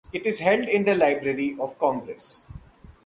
[0.11, 2.47] It is held in the Library of Congress.